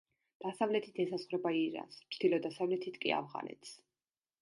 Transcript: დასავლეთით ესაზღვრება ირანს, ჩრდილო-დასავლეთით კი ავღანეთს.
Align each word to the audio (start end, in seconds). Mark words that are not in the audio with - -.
დასავლეთით 0.45 1.01
ესაზღვრება 1.03 1.53
ირანს, 1.59 2.01
ჩრდილო-დასავლეთით 2.17 3.01
კი 3.05 3.17
ავღანეთს. 3.23 3.81